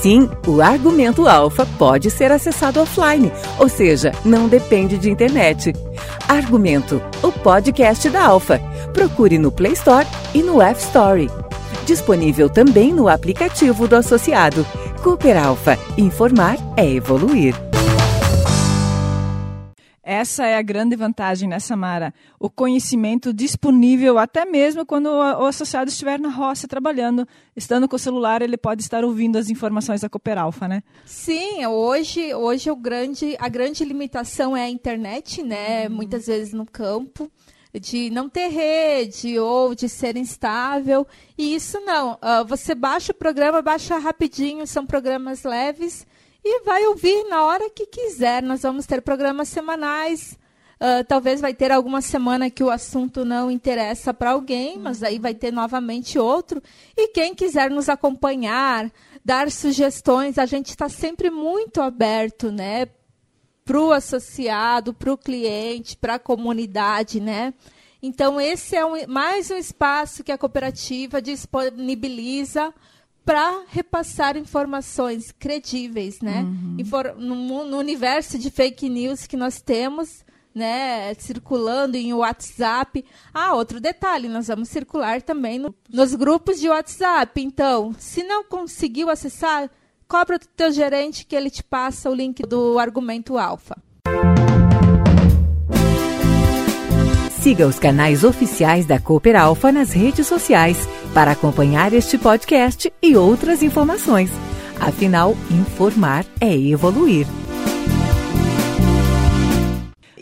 Sim, 0.00 0.28
o 0.46 0.60
Argumento 0.60 1.28
Alfa 1.28 1.64
pode 1.78 2.10
ser 2.10 2.32
acessado 2.32 2.80
offline, 2.80 3.32
ou 3.58 3.68
seja, 3.68 4.12
não 4.24 4.48
depende 4.48 4.98
de 4.98 5.08
internet. 5.08 5.72
Argumento, 6.28 7.00
o 7.22 7.30
podcast 7.30 8.10
da 8.10 8.26
Alfa. 8.26 8.58
Procure 8.92 9.38
no 9.38 9.52
Play 9.52 9.72
Store 9.72 10.06
e 10.34 10.42
no 10.42 10.60
App 10.60 10.80
Store. 10.80 11.30
Disponível 11.86 12.48
também 12.48 12.92
no 12.92 13.08
aplicativo 13.08 13.86
do 13.86 13.96
associado. 13.96 14.66
Cooper 15.02 15.36
Alfa. 15.36 15.78
Informar 15.96 16.56
é 16.76 16.88
evoluir. 16.88 17.54
Essa 20.02 20.46
é 20.46 20.56
a 20.56 20.62
grande 20.62 20.96
vantagem, 20.96 21.48
né, 21.48 21.60
Samara? 21.60 22.12
O 22.38 22.50
conhecimento 22.50 23.32
disponível 23.32 24.18
até 24.18 24.44
mesmo 24.44 24.84
quando 24.84 25.06
o 25.06 25.46
associado 25.46 25.88
estiver 25.88 26.18
na 26.18 26.28
roça 26.28 26.66
trabalhando. 26.66 27.26
Estando 27.54 27.88
com 27.88 27.94
o 27.94 27.98
celular, 27.98 28.42
ele 28.42 28.56
pode 28.56 28.82
estar 28.82 29.04
ouvindo 29.04 29.36
as 29.36 29.48
informações 29.48 30.00
da 30.00 30.08
Cooperalfa, 30.08 30.66
né? 30.66 30.82
Sim, 31.04 31.64
hoje, 31.66 32.34
hoje 32.34 32.68
o 32.68 32.74
grande, 32.74 33.36
a 33.38 33.48
grande 33.48 33.84
limitação 33.84 34.56
é 34.56 34.64
a 34.64 34.68
internet, 34.68 35.40
né? 35.40 35.86
Uhum. 35.86 35.94
Muitas 35.94 36.26
vezes 36.26 36.52
no 36.52 36.66
campo 36.66 37.30
de 37.80 38.10
não 38.10 38.28
ter 38.28 38.48
rede 38.48 39.38
ou 39.38 39.74
de 39.74 39.88
ser 39.88 40.16
instável. 40.16 41.06
E 41.38 41.54
isso 41.54 41.78
não. 41.80 42.14
Uh, 42.14 42.44
você 42.46 42.74
baixa 42.74 43.12
o 43.12 43.14
programa, 43.14 43.62
baixa 43.62 43.96
rapidinho, 43.98 44.66
são 44.66 44.84
programas 44.84 45.44
leves 45.44 46.06
e 46.44 46.62
vai 46.64 46.86
ouvir 46.86 47.24
na 47.28 47.44
hora 47.44 47.70
que 47.70 47.86
quiser. 47.86 48.42
Nós 48.42 48.62
vamos 48.62 48.86
ter 48.86 49.00
programas 49.02 49.48
semanais. 49.48 50.38
Uh, 50.80 51.04
talvez 51.06 51.40
vai 51.40 51.54
ter 51.54 51.70
alguma 51.70 52.00
semana 52.00 52.50
que 52.50 52.64
o 52.64 52.70
assunto 52.70 53.24
não 53.24 53.50
interessa 53.50 54.12
para 54.12 54.32
alguém, 54.32 54.78
mas 54.78 55.02
aí 55.02 55.18
vai 55.18 55.32
ter 55.32 55.52
novamente 55.52 56.18
outro. 56.18 56.60
E 56.96 57.08
quem 57.08 57.34
quiser 57.34 57.70
nos 57.70 57.88
acompanhar, 57.88 58.90
dar 59.24 59.48
sugestões, 59.50 60.38
a 60.38 60.46
gente 60.46 60.70
está 60.70 60.88
sempre 60.88 61.30
muito 61.30 61.80
aberto, 61.80 62.50
né? 62.50 62.88
Para 63.64 63.80
o 63.80 63.92
associado, 63.92 64.92
para 64.92 65.12
o 65.12 65.16
cliente, 65.16 65.96
para 65.96 66.14
a 66.14 66.18
comunidade, 66.18 67.20
né? 67.20 67.54
Então, 68.02 68.40
esse 68.40 68.74
é 68.74 68.84
um, 68.84 69.06
mais 69.06 69.48
um 69.52 69.56
espaço 69.56 70.24
que 70.24 70.32
a 70.32 70.38
cooperativa 70.38 71.22
disponibiliza 71.22 72.74
para 73.24 73.62
repassar 73.68 74.36
informações 74.36 75.32
credíveis, 75.32 76.20
né? 76.20 76.40
Uhum. 76.42 76.76
Infor 76.78 77.14
no, 77.16 77.64
no, 77.64 77.78
universo 77.78 78.38
de 78.38 78.50
fake 78.50 78.88
news 78.88 79.26
que 79.26 79.36
nós 79.36 79.60
temos, 79.60 80.24
né, 80.54 81.14
circulando 81.14 81.96
em 81.96 82.12
WhatsApp. 82.12 83.04
Ah, 83.32 83.54
outro 83.54 83.80
detalhe, 83.80 84.28
nós 84.28 84.48
vamos 84.48 84.68
circular 84.68 85.22
também 85.22 85.58
no, 85.58 85.74
nos 85.88 86.14
grupos 86.14 86.60
de 86.60 86.68
WhatsApp. 86.68 87.40
Então, 87.40 87.94
se 87.98 88.22
não 88.24 88.44
conseguiu 88.44 89.08
acessar, 89.08 89.70
cobra 90.08 90.38
do 90.38 90.46
teu 90.46 90.72
gerente 90.72 91.24
que 91.24 91.36
ele 91.36 91.48
te 91.48 91.62
passa 91.62 92.10
o 92.10 92.14
link 92.14 92.42
do 92.42 92.78
argumento 92.78 93.38
alfa. 93.38 93.76
Siga 97.40 97.66
os 97.66 97.78
canais 97.78 98.22
oficiais 98.22 98.86
da 98.86 99.00
Cooper 99.00 99.34
Alfa 99.34 99.72
nas 99.72 99.90
redes 99.90 100.28
sociais 100.28 100.76
para 101.12 101.32
acompanhar 101.32 101.92
este 101.92 102.16
podcast 102.16 102.92
e 103.02 103.16
outras 103.16 103.62
informações. 103.62 104.30
Afinal, 104.80 105.36
informar 105.50 106.24
é 106.40 106.56
evoluir. 106.56 107.26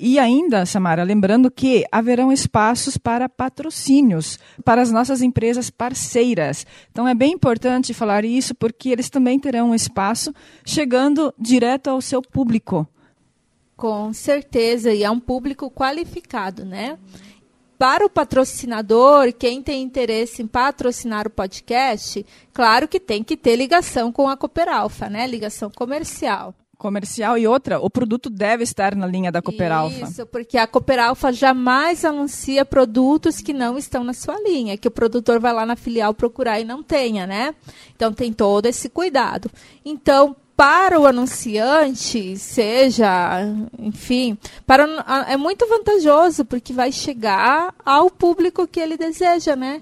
E 0.02 0.18
ainda, 0.18 0.64
Samara, 0.64 1.02
lembrando 1.02 1.50
que 1.50 1.84
haverão 1.92 2.32
espaços 2.32 2.96
para 2.96 3.28
patrocínios 3.28 4.38
para 4.64 4.80
as 4.80 4.90
nossas 4.90 5.20
empresas 5.20 5.68
parceiras. 5.68 6.66
Então 6.90 7.06
é 7.06 7.14
bem 7.14 7.32
importante 7.32 7.92
falar 7.92 8.24
isso 8.24 8.54
porque 8.54 8.88
eles 8.88 9.10
também 9.10 9.38
terão 9.38 9.70
um 9.70 9.74
espaço 9.74 10.32
chegando 10.64 11.34
direto 11.38 11.90
ao 11.90 12.00
seu 12.00 12.22
público. 12.22 12.88
Com 13.76 14.12
certeza, 14.12 14.92
e 14.92 15.04
é 15.04 15.10
um 15.10 15.20
público 15.20 15.70
qualificado, 15.70 16.64
né? 16.64 16.98
Para 17.80 18.04
o 18.04 18.10
patrocinador, 18.10 19.32
quem 19.32 19.62
tem 19.62 19.82
interesse 19.82 20.42
em 20.42 20.46
patrocinar 20.46 21.26
o 21.26 21.30
podcast, 21.30 22.26
claro 22.52 22.86
que 22.86 23.00
tem 23.00 23.24
que 23.24 23.38
ter 23.38 23.56
ligação 23.56 24.12
com 24.12 24.28
a 24.28 24.36
Cooperalfa, 24.36 25.08
né? 25.08 25.26
Ligação 25.26 25.70
comercial 25.70 26.54
comercial 26.76 27.36
e 27.36 27.46
outra, 27.46 27.78
o 27.78 27.90
produto 27.90 28.30
deve 28.30 28.64
estar 28.64 28.94
na 28.96 29.06
linha 29.06 29.30
da 29.30 29.42
Cooperalfa. 29.42 30.02
Isso, 30.02 30.24
porque 30.24 30.56
a 30.56 30.66
Cooperalfa 30.66 31.30
jamais 31.30 32.06
anuncia 32.06 32.64
produtos 32.64 33.42
que 33.42 33.52
não 33.52 33.76
estão 33.76 34.02
na 34.02 34.14
sua 34.14 34.40
linha, 34.40 34.78
que 34.78 34.88
o 34.88 34.90
produtor 34.90 35.38
vai 35.38 35.52
lá 35.52 35.66
na 35.66 35.76
filial 35.76 36.14
procurar 36.14 36.58
e 36.58 36.64
não 36.64 36.82
tenha, 36.82 37.26
né? 37.26 37.54
Então 37.94 38.14
tem 38.14 38.32
todo 38.32 38.64
esse 38.64 38.88
cuidado. 38.88 39.50
Então, 39.84 40.34
para 40.60 41.00
o 41.00 41.06
anunciante, 41.06 42.36
seja, 42.36 43.40
enfim, 43.78 44.36
para 44.66 44.84
é 45.26 45.34
muito 45.34 45.66
vantajoso 45.66 46.44
porque 46.44 46.70
vai 46.70 46.92
chegar 46.92 47.74
ao 47.82 48.10
público 48.10 48.68
que 48.68 48.78
ele 48.78 48.98
deseja, 48.98 49.56
né? 49.56 49.80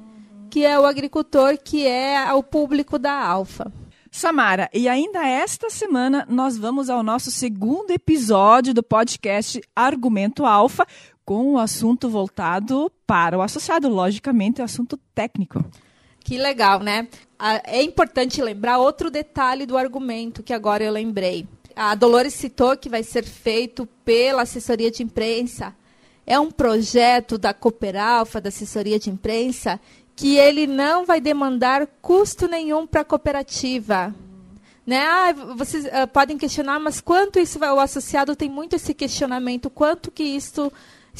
Que 0.48 0.64
é 0.64 0.78
o 0.78 0.86
agricultor, 0.86 1.58
que 1.58 1.84
é 1.84 2.32
o 2.32 2.44
público 2.44 2.96
da 2.96 3.12
Alfa. 3.12 3.72
Samara, 4.08 4.70
e 4.72 4.88
ainda 4.88 5.26
esta 5.26 5.68
semana 5.68 6.24
nós 6.30 6.56
vamos 6.56 6.88
ao 6.88 7.02
nosso 7.02 7.32
segundo 7.32 7.90
episódio 7.90 8.72
do 8.72 8.82
podcast 8.82 9.60
Argumento 9.74 10.46
Alfa, 10.46 10.86
com 11.24 11.46
o 11.46 11.52
um 11.54 11.58
assunto 11.58 12.08
voltado 12.08 12.88
para 13.04 13.36
o 13.36 13.42
associado, 13.42 13.88
logicamente, 13.88 14.60
o 14.60 14.64
assunto 14.64 14.96
técnico. 15.12 15.58
Que 16.28 16.36
legal, 16.36 16.80
né? 16.80 17.08
É 17.64 17.82
importante 17.82 18.42
lembrar 18.42 18.76
outro 18.76 19.10
detalhe 19.10 19.64
do 19.64 19.78
argumento 19.78 20.42
que 20.42 20.52
agora 20.52 20.84
eu 20.84 20.92
lembrei. 20.92 21.48
A 21.74 21.94
Dolores 21.94 22.34
citou 22.34 22.76
que 22.76 22.90
vai 22.90 23.02
ser 23.02 23.24
feito 23.24 23.86
pela 24.04 24.42
assessoria 24.42 24.90
de 24.90 25.02
imprensa. 25.02 25.74
É 26.26 26.38
um 26.38 26.50
projeto 26.50 27.38
da 27.38 27.54
Cooperalfa, 27.54 28.42
da 28.42 28.50
assessoria 28.50 28.98
de 28.98 29.08
imprensa, 29.08 29.80
que 30.14 30.36
ele 30.36 30.66
não 30.66 31.06
vai 31.06 31.18
demandar 31.18 31.86
custo 32.02 32.46
nenhum 32.46 32.86
para 32.86 33.00
a 33.00 33.06
cooperativa. 33.06 34.14
Né? 34.86 35.00
Ah, 35.00 35.32
vocês 35.56 35.86
uh, 35.86 36.06
podem 36.12 36.36
questionar, 36.36 36.78
mas 36.78 37.00
quanto 37.00 37.38
isso 37.38 37.58
vai? 37.58 37.70
O 37.70 37.80
associado 37.80 38.36
tem 38.36 38.50
muito 38.50 38.76
esse 38.76 38.92
questionamento, 38.92 39.70
quanto 39.70 40.10
que 40.10 40.24
isso 40.24 40.70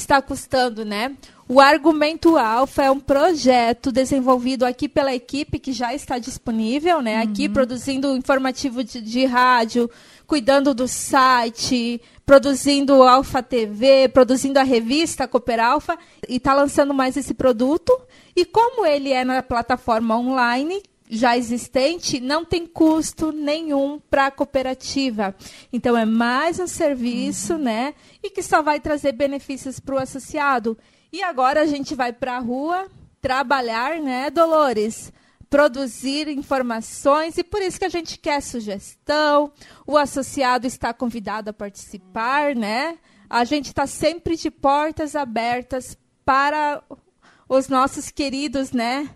está 0.00 0.22
custando, 0.22 0.84
né? 0.84 1.16
O 1.48 1.60
Argumento 1.60 2.36
Alfa 2.36 2.84
é 2.84 2.90
um 2.90 3.00
projeto 3.00 3.90
desenvolvido 3.90 4.64
aqui 4.64 4.88
pela 4.88 5.14
equipe 5.14 5.58
que 5.58 5.72
já 5.72 5.94
está 5.94 6.18
disponível, 6.18 7.00
né? 7.00 7.22
Aqui 7.22 7.46
uhum. 7.46 7.52
produzindo 7.52 8.16
informativo 8.16 8.84
de, 8.84 9.00
de, 9.00 9.24
rádio, 9.24 9.90
cuidando 10.26 10.74
do 10.74 10.86
site, 10.86 12.00
produzindo 12.26 12.96
o 12.96 13.02
Alfa 13.02 13.42
TV, 13.42 14.08
produzindo 14.08 14.58
a 14.58 14.62
revista 14.62 15.26
Cooper 15.26 15.58
Alfa 15.58 15.98
e 16.28 16.36
está 16.36 16.54
lançando 16.54 16.92
mais 16.92 17.16
esse 17.16 17.32
produto. 17.32 17.98
E 18.36 18.44
como 18.44 18.84
ele 18.84 19.12
é 19.12 19.24
na 19.24 19.42
plataforma 19.42 20.16
online, 20.18 20.82
já 21.10 21.36
existente 21.36 22.20
não 22.20 22.44
tem 22.44 22.66
custo 22.66 23.32
nenhum 23.32 23.98
para 23.98 24.26
a 24.26 24.30
cooperativa. 24.30 25.34
Então 25.72 25.96
é 25.96 26.04
mais 26.04 26.58
um 26.58 26.66
serviço, 26.66 27.54
uhum. 27.54 27.60
né? 27.60 27.94
E 28.22 28.30
que 28.30 28.42
só 28.42 28.62
vai 28.62 28.80
trazer 28.80 29.12
benefícios 29.12 29.80
para 29.80 29.94
o 29.94 29.98
associado. 29.98 30.76
E 31.12 31.22
agora 31.22 31.62
a 31.62 31.66
gente 31.66 31.94
vai 31.94 32.12
para 32.12 32.36
a 32.36 32.40
rua 32.40 32.86
trabalhar, 33.20 34.00
né, 34.00 34.30
Dolores? 34.30 35.12
produzir 35.50 36.28
informações 36.28 37.38
e 37.38 37.44
por 37.44 37.62
isso 37.62 37.78
que 37.78 37.84
a 37.84 37.88
gente 37.88 38.18
quer 38.18 38.42
sugestão. 38.42 39.50
O 39.86 39.96
associado 39.96 40.66
está 40.66 40.92
convidado 40.92 41.50
a 41.50 41.54
participar, 41.54 42.54
né? 42.54 42.98
A 43.30 43.44
gente 43.44 43.66
está 43.66 43.86
sempre 43.86 44.36
de 44.36 44.50
portas 44.50 45.16
abertas 45.16 45.96
para 46.24 46.82
os 47.48 47.68
nossos 47.68 48.10
queridos, 48.10 48.72
né? 48.72 49.08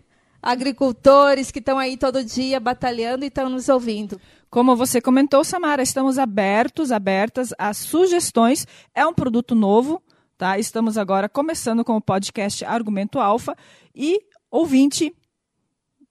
Agricultores 0.42 1.52
que 1.52 1.61
estão 1.61 1.78
aí 1.78 1.96
todo 1.96 2.25
dia 2.25 2.58
batalhando 2.58 3.25
e 3.25 3.28
estão 3.28 3.49
nos 3.49 3.68
ouvindo. 3.68 4.20
Como 4.50 4.75
você 4.75 5.00
comentou, 5.00 5.44
Samara, 5.44 5.82
estamos 5.82 6.18
abertos, 6.18 6.90
abertas 6.90 7.54
a 7.56 7.72
sugestões. 7.72 8.66
É 8.94 9.06
um 9.06 9.14
produto 9.14 9.54
novo, 9.54 10.02
tá? 10.37 10.58
Estamos 10.58 10.99
agora 10.99 11.28
começando 11.28 11.84
com 11.84 11.96
o 11.96 12.02
podcast 12.02 12.64
Argumento 12.64 13.20
Alfa 13.20 13.56
e 13.94 14.20
ouvinte 14.50 15.14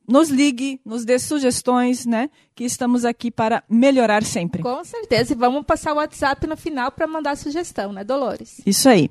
nos 0.08 0.30
ligue, 0.30 0.82
nos 0.86 1.06
dê 1.06 1.18
sugestões, 1.18 2.06
né? 2.06 2.30
Que 2.54 2.64
estamos 2.64 3.06
aqui 3.06 3.32
para 3.32 3.64
melhorar 3.70 4.24
sempre. 4.24 4.62
Com 4.62 4.84
certeza. 4.84 5.34
E 5.34 5.36
vamos 5.36 5.66
passar 5.66 5.94
o 5.94 5.98
WhatsApp 5.98 6.46
no 6.48 6.58
final 6.58 6.92
para 6.92 7.08
mandar 7.08 7.38
sugestão, 7.38 7.94
né, 7.94 8.04
Dolores? 8.04 8.62
Isso 8.66 8.90
aí. 8.90 9.10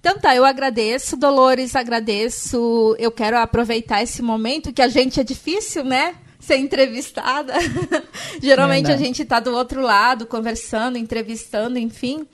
Então 0.00 0.18
tá, 0.18 0.34
eu 0.34 0.44
agradeço, 0.44 1.16
Dolores, 1.16 1.74
agradeço. 1.74 2.94
Eu 2.98 3.10
quero 3.10 3.36
aproveitar 3.36 4.02
esse 4.02 4.22
momento 4.22 4.72
que 4.72 4.82
a 4.82 4.88
gente 4.88 5.18
é 5.20 5.24
difícil, 5.24 5.84
né? 5.84 6.14
Ser 6.38 6.58
entrevistada. 6.58 7.52
Geralmente 8.40 8.86
Verdade. 8.86 9.02
a 9.02 9.06
gente 9.06 9.22
está 9.22 9.40
do 9.40 9.54
outro 9.54 9.82
lado, 9.82 10.26
conversando, 10.26 10.96
entrevistando, 10.96 11.78
enfim. 11.78 12.26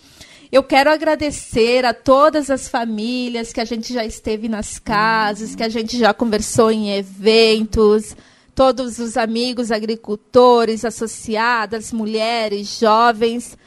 Eu 0.53 0.63
quero 0.63 0.91
agradecer 0.91 1.85
a 1.85 1.95
todas 1.95 2.51
as 2.51 2.69
famílias 2.69 3.53
que 3.53 3.61
a 3.61 3.65
gente 3.65 3.93
já 3.93 4.05
esteve 4.05 4.49
nas 4.49 4.79
casas, 4.79 5.57
que 5.57 5.63
a 5.63 5.69
gente 5.69 5.99
já 5.99 6.15
conversou 6.15 6.71
em 6.71 6.93
eventos, 6.93 8.15
todos 8.55 8.99
os 8.99 9.17
amigos 9.17 9.73
agricultores, 9.73 10.85
associadas, 10.85 11.93
mulheres, 11.93 12.79
jovens, 12.79 13.59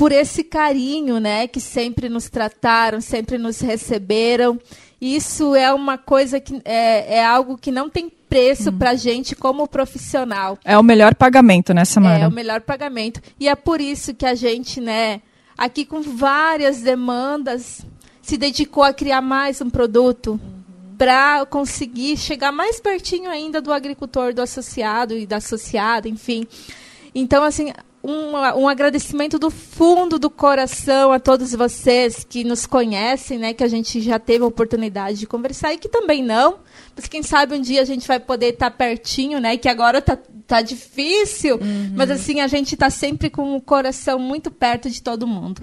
por 0.00 0.12
esse 0.12 0.42
carinho, 0.42 1.20
né, 1.20 1.46
que 1.46 1.60
sempre 1.60 2.08
nos 2.08 2.30
trataram, 2.30 3.02
sempre 3.02 3.36
nos 3.36 3.60
receberam. 3.60 4.58
Isso 4.98 5.54
é 5.54 5.70
uma 5.74 5.98
coisa 5.98 6.40
que 6.40 6.58
é, 6.64 7.16
é 7.18 7.22
algo 7.26 7.58
que 7.58 7.70
não 7.70 7.90
tem 7.90 8.08
preço 8.08 8.70
hum. 8.70 8.78
para 8.78 8.92
a 8.92 8.94
gente 8.94 9.36
como 9.36 9.68
profissional. 9.68 10.58
É 10.64 10.78
o 10.78 10.82
melhor 10.82 11.14
pagamento, 11.14 11.74
né, 11.74 11.84
Samara? 11.84 12.24
É 12.24 12.28
o 12.28 12.32
melhor 12.32 12.62
pagamento. 12.62 13.20
E 13.38 13.46
é 13.46 13.54
por 13.54 13.78
isso 13.78 14.14
que 14.14 14.24
a 14.24 14.34
gente, 14.34 14.80
né, 14.80 15.20
aqui 15.58 15.84
com 15.84 16.00
várias 16.00 16.80
demandas, 16.80 17.84
se 18.22 18.38
dedicou 18.38 18.82
a 18.82 18.94
criar 18.94 19.20
mais 19.20 19.60
um 19.60 19.68
produto 19.68 20.30
uhum. 20.30 20.96
para 20.96 21.44
conseguir 21.44 22.16
chegar 22.16 22.52
mais 22.52 22.80
pertinho 22.80 23.28
ainda 23.28 23.60
do 23.60 23.70
agricultor, 23.70 24.32
do 24.32 24.40
associado 24.40 25.14
e 25.14 25.26
da 25.26 25.36
associada, 25.36 26.08
enfim. 26.08 26.46
Então, 27.14 27.44
assim, 27.44 27.70
um, 28.02 28.32
um, 28.62 28.68
agradecimento 28.68 29.38
do 29.38 29.50
fundo 29.50 30.18
do 30.18 30.30
coração 30.30 31.12
a 31.12 31.20
todos 31.20 31.54
vocês 31.54 32.24
que 32.24 32.44
nos 32.44 32.66
conhecem, 32.66 33.38
né? 33.38 33.52
Que 33.52 33.62
a 33.62 33.68
gente 33.68 34.00
já 34.00 34.18
teve 34.18 34.42
a 34.42 34.46
oportunidade 34.46 35.18
de 35.18 35.26
conversar 35.26 35.74
e 35.74 35.78
que 35.78 35.88
também 35.88 36.22
não. 36.22 36.58
Mas 36.96 37.06
quem 37.06 37.22
sabe 37.22 37.54
um 37.54 37.60
dia 37.60 37.82
a 37.82 37.84
gente 37.84 38.08
vai 38.08 38.18
poder 38.18 38.54
estar 38.54 38.70
tá 38.70 38.76
pertinho, 38.76 39.38
né? 39.38 39.56
Que 39.56 39.68
agora 39.68 40.00
tá, 40.00 40.18
tá 40.46 40.62
difícil. 40.62 41.56
Uhum. 41.56 41.92
Mas 41.94 42.10
assim, 42.10 42.40
a 42.40 42.46
gente 42.46 42.74
está 42.74 42.88
sempre 42.88 43.28
com 43.28 43.54
o 43.54 43.60
coração 43.60 44.18
muito 44.18 44.50
perto 44.50 44.88
de 44.88 45.02
todo 45.02 45.26
mundo. 45.26 45.62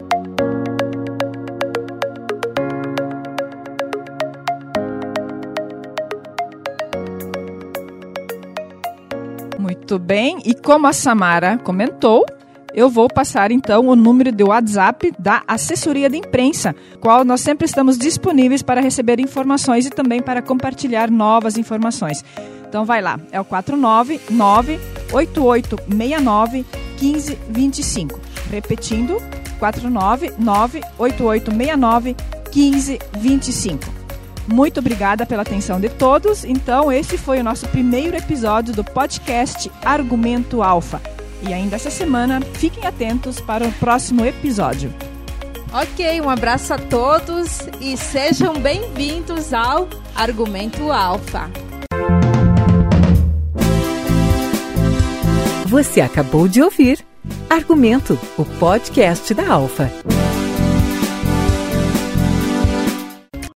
Muito 9.87 10.03
bem, 10.03 10.39
e 10.43 10.53
como 10.53 10.85
a 10.85 10.91
Samara 10.91 11.57
comentou, 11.59 12.25
eu 12.73 12.89
vou 12.89 13.07
passar 13.07 13.51
então 13.51 13.87
o 13.87 13.95
número 13.95 14.33
de 14.33 14.43
WhatsApp 14.43 15.13
da 15.17 15.43
assessoria 15.47 16.09
de 16.09 16.17
imprensa, 16.17 16.75
qual 16.99 17.23
nós 17.23 17.39
sempre 17.39 17.65
estamos 17.65 17.97
disponíveis 17.97 18.61
para 18.61 18.81
receber 18.81 19.17
informações 19.17 19.85
e 19.85 19.89
também 19.89 20.21
para 20.21 20.41
compartilhar 20.41 21.09
novas 21.09 21.57
informações. 21.57 22.21
Então 22.67 22.83
vai 22.83 23.01
lá, 23.01 23.17
é 23.31 23.39
o 23.39 23.45
499 23.45 24.77
8869 25.13 26.65
1525. 27.01 28.19
Repetindo, 28.51 29.21
499 29.57 30.81
8869 30.97 32.13
1525. 32.53 34.06
Muito 34.47 34.79
obrigada 34.79 35.25
pela 35.25 35.41
atenção 35.41 35.79
de 35.79 35.89
todos. 35.89 36.45
Então, 36.45 36.91
esse 36.91 37.17
foi 37.17 37.39
o 37.39 37.43
nosso 37.43 37.67
primeiro 37.67 38.15
episódio 38.15 38.73
do 38.73 38.83
podcast 38.83 39.69
Argumento 39.83 40.63
Alfa. 40.63 41.01
E 41.41 41.53
ainda 41.53 41.75
essa 41.75 41.91
semana, 41.91 42.41
fiquem 42.53 42.85
atentos 42.85 43.39
para 43.39 43.67
o 43.67 43.71
próximo 43.73 44.25
episódio. 44.25 44.91
Ok, 45.71 46.21
um 46.21 46.29
abraço 46.29 46.73
a 46.73 46.77
todos 46.77 47.59
e 47.81 47.97
sejam 47.97 48.53
bem-vindos 48.53 49.53
ao 49.53 49.87
Argumento 50.15 50.91
Alfa. 50.91 51.51
Você 55.67 55.99
acabou 55.99 56.47
de 56.47 56.61
ouvir 56.61 57.05
Argumento, 57.49 58.17
o 58.37 58.45
podcast 58.45 59.33
da 59.33 59.51
Alfa. 59.51 59.91